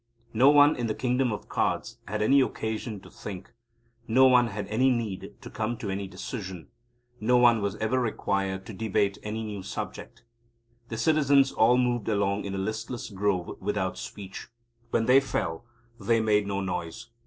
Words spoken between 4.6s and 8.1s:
any need to come to any decision: no one was ever